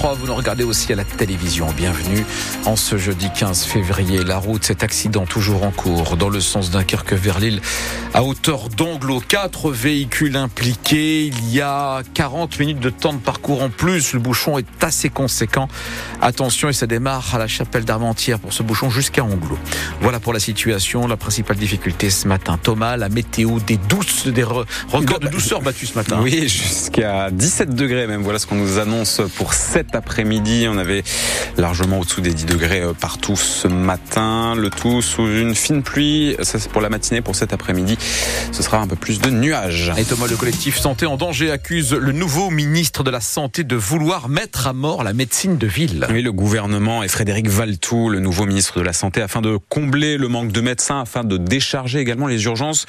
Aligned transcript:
33, 0.00 0.14
vous 0.18 0.26
nous 0.28 0.34
regardez 0.34 0.64
aussi 0.64 0.90
à 0.94 0.96
la 0.96 1.04
télévision. 1.04 1.66
Bienvenue 1.76 2.24
en 2.64 2.74
ce 2.74 2.96
jeudi 2.96 3.28
15 3.36 3.64
février. 3.64 4.24
La 4.24 4.38
route, 4.38 4.64
cet 4.64 4.82
accident 4.82 5.26
toujours 5.26 5.62
en 5.62 5.70
cours 5.70 6.16
dans 6.16 6.30
le 6.30 6.40
sens 6.40 6.70
Dunkerque 6.70 7.12
vers 7.12 7.38
Lille 7.38 7.60
à 8.14 8.22
hauteur 8.22 8.70
d'Anglo. 8.70 9.20
Quatre 9.20 9.70
véhicules 9.70 10.36
impliqués. 10.36 11.26
Il 11.26 11.54
y 11.54 11.60
a 11.60 12.02
40 12.14 12.58
minutes 12.60 12.80
de 12.80 12.88
temps 12.88 13.12
de 13.12 13.18
parcours 13.18 13.62
en 13.62 13.68
plus. 13.68 14.14
Le 14.14 14.20
bouchon 14.20 14.56
est 14.56 14.66
assez 14.82 15.10
conséquent. 15.10 15.68
Attention 16.22 16.70
et 16.70 16.72
ça 16.72 16.86
démarre 16.86 17.34
à 17.34 17.38
la 17.38 17.46
chapelle 17.46 17.84
d'Armentière 17.84 18.38
pour 18.38 18.54
ce 18.54 18.62
bouchon 18.62 18.88
jusqu'à 18.88 19.22
Anglo. 19.22 19.58
Voilà 20.00 20.18
pour 20.18 20.32
la 20.32 20.40
situation. 20.40 21.06
La 21.08 21.18
principale 21.18 21.58
difficulté 21.58 22.08
ce 22.08 22.26
matin. 22.26 22.58
Thomas, 22.62 22.96
la 22.96 23.10
météo 23.10 23.58
des 23.60 23.76
douces, 23.76 24.28
des 24.28 24.44
records 24.44 25.20
de 25.20 25.28
douceur 25.28 25.60
battus 25.60 25.90
ce 25.90 25.94
matin. 25.94 26.20
Oui, 26.22 26.48
jusqu'à 26.48 27.30
17 27.30 27.74
degrés 27.74 28.06
même. 28.06 28.22
Voilà 28.22 28.38
ce 28.38 28.46
qu'on 28.46 28.56
nous 28.56 28.78
annonce 28.78 29.20
pour 29.36 29.52
cet 29.90 29.96
après-midi. 29.96 30.66
On 30.68 30.78
avait 30.78 31.02
largement 31.56 31.98
au-dessous 31.98 32.20
des 32.20 32.32
10 32.32 32.44
degrés 32.44 32.80
euh, 32.80 32.92
partout 32.92 33.34
ce 33.34 33.66
matin. 33.66 34.54
Le 34.54 34.70
tout 34.70 35.02
sous 35.02 35.26
une 35.26 35.56
fine 35.56 35.82
pluie. 35.82 36.36
Ça, 36.42 36.60
c'est 36.60 36.70
pour 36.70 36.80
la 36.80 36.88
matinée. 36.88 37.22
Pour 37.22 37.34
cet 37.34 37.52
après-midi, 37.52 37.98
ce 38.52 38.62
sera 38.62 38.78
un 38.78 38.86
peu 38.86 38.94
plus 38.94 39.20
de 39.20 39.30
nuages. 39.30 39.92
Et 39.98 40.04
Thomas, 40.04 40.28
le 40.28 40.36
collectif 40.36 40.78
Santé 40.78 41.06
en 41.06 41.16
danger 41.16 41.50
accuse 41.50 41.92
le 41.92 42.12
nouveau 42.12 42.50
ministre 42.50 43.02
de 43.02 43.10
la 43.10 43.20
Santé 43.20 43.64
de 43.64 43.74
vouloir 43.74 44.28
mettre 44.28 44.68
à 44.68 44.72
mort 44.72 45.02
la 45.02 45.12
médecine 45.12 45.58
de 45.58 45.66
ville. 45.66 46.06
Oui, 46.08 46.22
le 46.22 46.32
gouvernement 46.32 47.02
et 47.02 47.08
Frédéric 47.08 47.48
Valtou, 47.48 48.10
le 48.10 48.20
nouveau 48.20 48.46
ministre 48.46 48.78
de 48.78 48.84
la 48.84 48.92
Santé, 48.92 49.22
afin 49.22 49.40
de 49.40 49.58
combler 49.68 50.18
le 50.18 50.28
manque 50.28 50.52
de 50.52 50.60
médecins, 50.60 51.00
afin 51.00 51.24
de 51.24 51.36
décharger 51.36 51.98
également 51.98 52.28
les 52.28 52.44
urgences. 52.44 52.86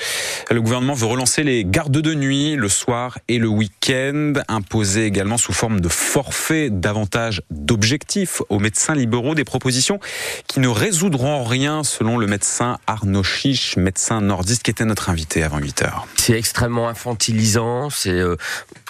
Le 0.52 0.62
gouvernement 0.62 0.94
veut 0.94 1.08
relancer 1.08 1.44
les 1.44 1.66
gardes 1.66 1.92
de 1.98 2.14
nuit 2.14 2.56
le 2.56 2.70
soir 2.70 3.18
et 3.28 3.40
le 3.40 3.48
week-end, 3.48 4.34
imposer 4.48 5.06
également 5.06 5.38
sous 5.38 5.54
forme 5.54 5.82
de 5.82 5.90
forfait 5.90 6.70
davantage 6.92 7.42
d'objectifs 7.50 8.42
aux 8.50 8.60
médecins 8.60 8.94
libéraux, 8.94 9.34
des 9.34 9.46
propositions 9.46 10.02
qui 10.48 10.60
ne 10.60 10.68
résoudront 10.68 11.46
rien 11.46 11.86
selon 11.86 12.18
le 12.18 12.28
médecin 12.28 12.80
Arnaud 12.86 13.24
Chiche, 13.24 13.78
médecin 13.78 14.20
nordiste 14.20 14.64
qui 14.64 14.72
était 14.72 14.84
notre 14.84 15.10
invité 15.10 15.42
avant 15.42 15.60
8 15.60 15.84
heures. 15.84 16.06
C'est 16.18 16.38
extrêmement 16.38 16.90
infantilisant, 16.90 17.90
c'est 17.90 18.10
euh, 18.10 18.36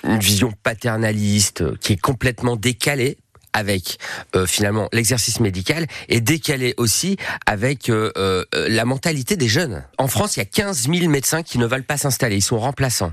une 0.04 0.18
vision 0.18 0.52
paternaliste 0.64 1.78
qui 1.78 1.94
est 1.94 2.02
complètement 2.02 2.56
décalée 2.56 3.20
avec 3.54 4.00
euh, 4.36 4.48
finalement 4.48 4.90
l'exercice 4.94 5.40
médical 5.40 5.86
et 6.10 6.22
décalé 6.22 6.74
aussi 6.78 7.18
avec 7.46 7.88
euh, 7.88 8.44
la 8.54 8.86
mentalité 8.86 9.36
des 9.36 9.48
jeunes. 9.48 9.84
En 10.00 10.08
France, 10.08 10.38
il 10.38 10.40
y 10.40 10.42
a 10.42 10.46
15 10.46 10.90
000 10.92 11.08
médecins 11.08 11.44
qui 11.44 11.60
ne 11.60 11.68
veulent 11.68 11.84
pas 11.84 11.98
s'installer, 11.98 12.38
ils 12.38 12.42
sont 12.42 12.58
remplaçants. 12.58 13.12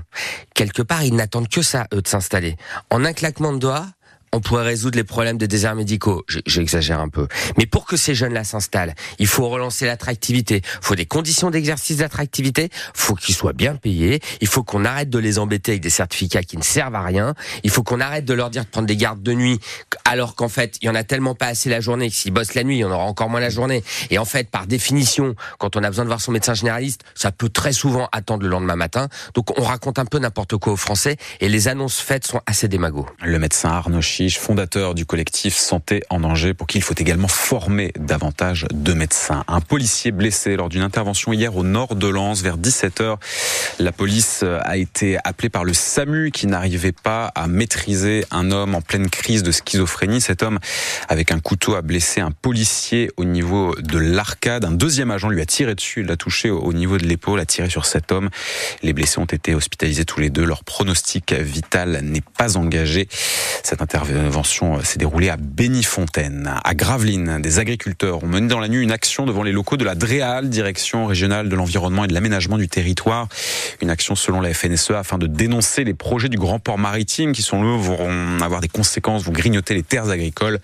Quelque 0.55 0.81
part, 0.81 1.03
ils 1.03 1.13
n'attendent 1.13 1.49
que 1.49 1.61
ça, 1.61 1.85
eux, 1.93 2.01
de 2.01 2.07
s'installer. 2.07 2.55
En 2.89 3.05
un 3.05 3.13
claquement 3.13 3.53
de 3.53 3.59
doigts, 3.59 3.85
on 4.31 4.39
pourrait 4.39 4.63
résoudre 4.63 4.97
les 4.97 5.03
problèmes 5.03 5.37
de 5.37 5.45
déserts 5.45 5.75
médicaux. 5.75 6.23
J'exagère 6.45 6.99
un 6.99 7.09
peu. 7.09 7.27
Mais 7.57 7.65
pour 7.65 7.85
que 7.85 7.97
ces 7.97 8.15
jeunes-là 8.15 8.43
s'installent, 8.43 8.95
il 9.17 9.27
faut 9.27 9.47
relancer 9.49 9.85
l'attractivité. 9.85 10.61
Il 10.63 10.85
faut 10.85 10.95
des 10.95 11.05
conditions 11.05 11.49
d'exercice 11.49 11.97
d'attractivité. 11.97 12.69
Il 12.71 13.01
faut 13.01 13.15
qu'ils 13.15 13.35
soient 13.35 13.53
bien 13.53 13.75
payés. 13.75 14.19
Il 14.41 14.47
faut 14.47 14.63
qu'on 14.63 14.85
arrête 14.85 15.09
de 15.09 15.19
les 15.19 15.39
embêter 15.39 15.73
avec 15.73 15.81
des 15.81 15.89
certificats 15.89 16.43
qui 16.43 16.57
ne 16.57 16.63
servent 16.63 16.95
à 16.95 17.03
rien. 17.03 17.33
Il 17.63 17.71
faut 17.71 17.83
qu'on 17.83 18.01
arrête 18.01 18.25
de 18.25 18.33
leur 18.33 18.49
dire 18.49 18.65
de 18.65 18.69
prendre 18.69 18.87
des 18.87 18.97
gardes 18.97 19.21
de 19.21 19.33
nuit 19.33 19.59
alors 20.05 20.35
qu'en 20.35 20.49
fait, 20.49 20.77
il 20.81 20.85
y 20.85 20.89
en 20.89 20.95
a 20.95 21.03
tellement 21.03 21.35
pas 21.35 21.47
assez 21.47 21.69
la 21.69 21.81
journée 21.81 22.09
que 22.09 22.15
s'ils 22.15 22.33
bossent 22.33 22.55
la 22.55 22.63
nuit, 22.63 22.77
il 22.77 22.79
y 22.79 22.85
en 22.85 22.91
aura 22.91 23.05
encore 23.05 23.29
moins 23.29 23.39
la 23.39 23.49
journée. 23.49 23.83
Et 24.09 24.17
en 24.17 24.25
fait, 24.25 24.49
par 24.49 24.67
définition, 24.67 25.35
quand 25.57 25.75
on 25.75 25.83
a 25.83 25.89
besoin 25.89 26.05
de 26.05 26.09
voir 26.09 26.21
son 26.21 26.31
médecin 26.31 26.53
généraliste, 26.53 27.01
ça 27.15 27.31
peut 27.31 27.49
très 27.49 27.73
souvent 27.73 28.09
attendre 28.11 28.43
le 28.43 28.49
lendemain 28.49 28.75
matin. 28.75 29.07
Donc 29.33 29.59
on 29.59 29.63
raconte 29.63 29.99
un 29.99 30.05
peu 30.05 30.19
n'importe 30.19 30.57
quoi 30.57 30.73
aux 30.73 30.77
Français 30.77 31.17
et 31.39 31.49
les 31.49 31.67
annonces 31.67 31.99
faites 31.99 32.25
sont 32.25 32.41
assez 32.45 32.67
démagos. 32.67 33.05
Le 33.21 33.39
médecin 33.39 33.69
Arnaud 33.69 34.01
fondateur 34.27 34.95
du 34.95 35.05
collectif 35.05 35.55
Santé 35.55 36.03
en 36.09 36.19
danger, 36.19 36.53
pour 36.53 36.67
qui 36.67 36.79
il 36.79 36.81
faut 36.81 36.95
également 36.97 37.29
former 37.29 37.93
davantage 37.97 38.67
de 38.73 38.93
médecins. 38.93 39.45
Un 39.47 39.61
policier 39.61 40.11
blessé 40.11 40.57
lors 40.57 40.67
d'une 40.67 40.81
intervention 40.81 41.31
hier 41.31 41.55
au 41.55 41.63
nord 41.63 41.95
de 41.95 42.07
Lens 42.07 42.41
vers 42.41 42.57
17h. 42.57 43.15
La 43.79 43.93
police 43.93 44.43
a 44.43 44.75
été 44.75 45.17
appelée 45.23 45.49
par 45.49 45.63
le 45.63 45.73
SAMU 45.73 46.31
qui 46.31 46.47
n'arrivait 46.47 46.91
pas 46.91 47.27
à 47.27 47.47
maîtriser 47.47 48.25
un 48.31 48.51
homme 48.51 48.75
en 48.75 48.81
pleine 48.81 49.09
crise 49.09 49.43
de 49.43 49.51
schizophrénie. 49.51 50.19
Cet 50.19 50.43
homme, 50.43 50.59
avec 51.07 51.31
un 51.31 51.39
couteau, 51.39 51.75
a 51.75 51.81
blessé 51.81 52.19
un 52.19 52.31
policier 52.31 53.11
au 53.15 53.23
niveau 53.23 53.75
de 53.75 53.97
l'arcade. 53.97 54.65
Un 54.65 54.71
deuxième 54.71 55.11
agent 55.11 55.29
lui 55.29 55.41
a 55.41 55.45
tiré 55.45 55.75
dessus, 55.75 56.03
l'a 56.03 56.17
touché 56.17 56.49
au 56.49 56.73
niveau 56.73 56.97
de 56.97 57.05
l'épaule, 57.05 57.39
a 57.39 57.45
tiré 57.45 57.69
sur 57.69 57.85
cet 57.85 58.11
homme. 58.11 58.29
Les 58.83 58.91
blessés 58.91 59.19
ont 59.19 59.25
été 59.25 59.55
hospitalisés 59.55 60.03
tous 60.03 60.19
les 60.19 60.29
deux. 60.29 60.43
Leur 60.43 60.65
pronostic 60.65 61.31
vital 61.33 62.01
n'est 62.03 62.23
pas 62.37 62.57
engagé. 62.57 63.07
Cette 63.63 63.81
intervention 63.81 64.08
euh, 64.09 64.83
s'est 64.83 64.97
déroulée 64.97 65.29
à 65.29 65.37
Bénifontaine. 65.37 66.53
À 66.63 66.73
Gravelines, 66.73 67.41
des 67.41 67.59
agriculteurs 67.59 68.23
ont 68.23 68.27
mené 68.27 68.47
dans 68.47 68.59
la 68.59 68.67
nuit 68.67 68.83
une 68.83 68.91
action 68.91 69.25
devant 69.25 69.43
les 69.43 69.51
locaux 69.51 69.77
de 69.77 69.85
la 69.85 69.95
DREAL, 69.95 70.49
Direction 70.49 71.05
régionale 71.05 71.49
de 71.49 71.55
l'environnement 71.55 72.05
et 72.05 72.07
de 72.07 72.13
l'aménagement 72.13 72.57
du 72.57 72.67
territoire. 72.67 73.27
Une 73.81 73.89
action 73.89 74.15
selon 74.15 74.41
la 74.41 74.53
FNSEA 74.53 74.99
afin 74.99 75.17
de 75.17 75.27
dénoncer 75.27 75.83
les 75.83 75.93
projets 75.93 76.29
du 76.29 76.37
grand 76.37 76.59
port 76.59 76.77
maritime 76.77 77.31
qui 77.31 77.41
sont 77.41 77.63
eux 77.63 77.77
vont 77.77 78.41
avoir 78.41 78.61
des 78.61 78.67
conséquences, 78.67 79.23
vont 79.23 79.31
grignoter 79.31 79.73
les 79.73 79.83
terres 79.83 80.09
agricoles. 80.09 80.59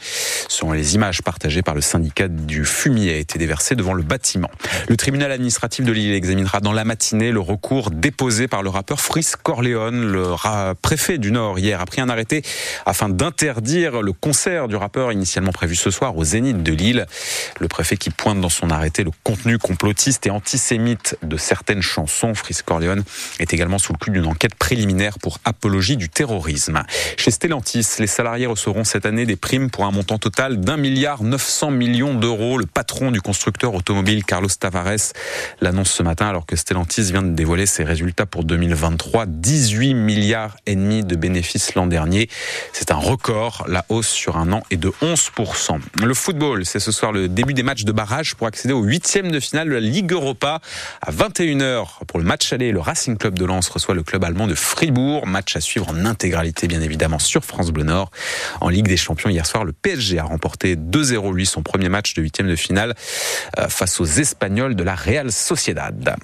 Selon 0.48 0.72
les 0.72 0.96
images 0.96 1.22
partagées 1.22 1.62
par 1.62 1.76
le 1.76 1.82
syndicat 1.82 2.28
du 2.28 2.66
fumier 2.66 3.14
a 3.14 3.18
été 3.18 3.38
déversé 3.38 3.76
devant 3.76 3.94
le 3.94 4.04
bâtiment. 4.04 4.50
Le 4.88 4.98
tribunal 4.98 5.32
administratif 5.32 5.86
de 5.86 5.92
Lille 5.92 6.14
examinera 6.14 6.60
dans 6.60 6.74
la 6.74 6.84
matinée 6.84 7.32
le 7.32 7.40
recours 7.40 7.92
déposé 7.92 8.48
par 8.48 8.64
le 8.64 8.70
rappeur 8.70 9.00
Fris 9.00 9.28
Corleone. 9.44 10.12
Le 10.12 10.74
préfet 10.82 11.18
du 11.18 11.32
Nord 11.32 11.60
hier 11.60 11.80
a 11.80 11.86
pris 11.86 12.02
un 12.02 12.10
arrêté 12.10 12.42
afin 12.86 13.08
d'interdire 13.10 13.35
le 13.44 14.12
concert 14.14 14.68
du 14.68 14.76
rappeur 14.76 15.12
initialement 15.12 15.52
prévu 15.52 15.76
ce 15.76 15.92
soir 15.92 16.16
au 16.16 16.24
Zénith 16.24 16.64
de 16.64 16.72
Lille. 16.72 17.06
Le 17.60 17.68
préfet 17.68 17.98
qui 17.98 18.10
pointe 18.10 18.40
dans 18.40 18.50
son 18.50 18.70
arrêté 18.70 19.04
le 19.04 19.12
contenu 19.24 19.58
complotiste 19.58 20.26
et 20.26 20.30
antisémite 20.30 21.18
de 21.22 21.36
certaines 21.36 21.82
chansons. 21.82 22.34
Fris 22.34 22.58
Corleone 22.66 23.04
est 23.40 23.54
également 23.54 23.78
sous 23.78 23.92
le 23.94 23.98
coup 23.98 24.10
d'une 24.10 24.26
enquête 24.26 24.56
préliminaire 24.56 25.20
pour 25.20 25.40
apologie 25.44 25.98
du 25.98 26.08
terrorisme. 26.08 26.84
Chez 27.18 27.32
Stellantis, 27.32 27.86
les 28.00 28.08
salariés 28.08 28.46
recevront 28.46 28.84
cette 28.84 29.06
année 29.06 29.26
des 29.26 29.36
primes 29.36 29.70
pour 29.70 29.86
un 29.86 29.92
montant 29.92 30.18
total 30.18 30.60
d'un 30.60 30.78
milliard 30.78 31.24
900 31.24 31.72
millions 31.72 32.14
d'euros. 32.14 32.58
Le 32.58 32.66
patron 32.66 33.12
du 33.12 33.22
constructeur 33.22 33.74
automobile 33.74 34.24
Carlos 34.24 34.48
Tavares 34.48 35.14
l'annonce 35.60 35.92
ce 35.92 36.04
matin 36.04 36.28
alors 36.28 36.46
que 36.46 36.56
Stellantis 36.56 37.12
vient 37.12 37.24
de 37.24 37.34
dévoiler 37.34 37.66
ses 37.66 37.84
résultats 37.84 38.26
pour 38.26 38.46
2023. 38.46 39.26
18 39.26 39.94
milliards 39.94 40.56
et 40.66 40.76
demi 40.76 41.04
de 41.04 41.16
bénéfices 41.16 41.76
l'an 41.76 41.88
dernier. 41.88 42.30
C'est 42.72 42.92
un 42.92 42.96
record 42.96 43.25
la 43.68 43.86
hausse 43.90 44.10
sur 44.10 44.38
un 44.38 44.52
an 44.52 44.62
est 44.70 44.78
de 44.78 44.90
11%. 45.02 45.80
Le 46.04 46.14
football, 46.14 46.66
c'est 46.66 46.80
ce 46.80 46.92
soir 46.92 47.12
le 47.12 47.28
début 47.28 47.54
des 47.54 47.64
matchs 47.64 47.84
de 47.84 47.92
barrage 47.92 48.36
pour 48.36 48.46
accéder 48.46 48.74
au 48.74 48.84
huitième 48.84 49.32
de 49.32 49.40
finale 49.40 49.68
de 49.68 49.74
la 49.74 49.80
Ligue 49.80 50.12
Europa. 50.12 50.60
À 51.02 51.12
21h, 51.12 52.06
pour 52.08 52.20
le 52.20 52.26
match 52.26 52.54
aller, 52.54 52.72
le 52.72 52.80
Racing 52.80 53.18
Club 53.18 53.40
de 53.40 53.46
Lens 53.46 53.68
reçoit 53.70 53.96
le 53.96 54.04
club 54.04 54.24
allemand 54.24 54.48
de 54.48 54.54
Fribourg. 54.54 55.26
Match 55.26 55.56
à 55.56 55.62
suivre 55.62 55.90
en 55.90 56.06
intégralité, 56.06 56.68
bien 56.68 56.82
évidemment, 56.82 57.18
sur 57.18 57.44
France 57.44 57.72
Bleu 57.72 57.84
Nord. 57.84 58.12
En 58.62 58.70
Ligue 58.70 58.88
des 58.88 58.98
Champions, 58.98 59.30
hier 59.30 59.46
soir, 59.46 59.66
le 59.66 59.74
PSG 59.74 60.20
a 60.20 60.24
remporté 60.24 60.76
2-0, 60.76 61.34
lui, 61.34 61.46
son 61.46 61.64
premier 61.64 61.90
match 61.90 62.14
de 62.14 62.22
huitième 62.22 62.48
de 62.48 62.56
finale 62.56 62.94
euh, 63.58 63.68
face 63.70 64.00
aux 64.00 64.06
Espagnols 64.06 64.76
de 64.76 64.84
la 64.84 64.96
Real 64.96 65.32
Sociedad. 65.32 66.16